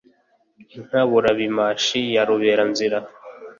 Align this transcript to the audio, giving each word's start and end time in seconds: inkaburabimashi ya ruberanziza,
inkaburabimashi 0.75 1.99
ya 2.15 2.23
ruberanziza, 2.27 2.99